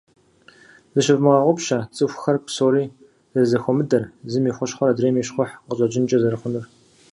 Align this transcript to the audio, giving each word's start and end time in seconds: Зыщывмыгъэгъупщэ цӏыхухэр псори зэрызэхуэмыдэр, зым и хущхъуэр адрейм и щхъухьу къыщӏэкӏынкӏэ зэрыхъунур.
Зыщывмыгъэгъупщэ 0.93 1.77
цӏыхухэр 1.95 2.37
псори 2.45 2.83
зэрызэхуэмыдэр, 3.33 4.03
зым 4.31 4.45
и 4.49 4.51
хущхъуэр 4.57 4.89
адрейм 4.93 5.15
и 5.21 5.23
щхъухьу 5.27 5.59
къыщӏэкӏынкӏэ 5.67 6.17
зэрыхъунур. 6.21 6.65